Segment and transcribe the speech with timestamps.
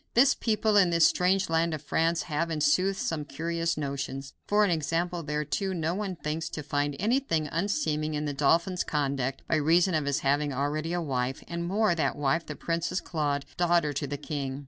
[0.15, 4.33] This people, in this strange land of France, have, in sooth, some curious notions.
[4.47, 9.43] For an example thereto: no one thinks to find anything unseeming in the dauphin's conduct,
[9.47, 13.45] by reason of his having already a wife, and more, that wife the Princess Claude,
[13.57, 14.59] daughter to the king.